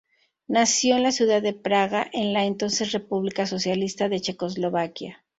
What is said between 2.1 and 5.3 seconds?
en la entonces República Socialista de Checoslovaquia.